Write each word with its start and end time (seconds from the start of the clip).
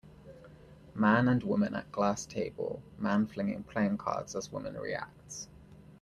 Man 0.95 1.27
and 1.27 1.43
woman 1.43 1.75
at 1.75 1.91
glass 1.91 2.25
table, 2.25 2.81
man 2.97 3.27
flinging 3.27 3.61
playing 3.63 3.99
cards 3.99 4.35
as 4.35 4.51
woman 4.51 4.73
reacts. 4.73 5.47